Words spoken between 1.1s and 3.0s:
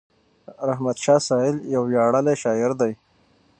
سایل یو ویاړلی شاعر دی.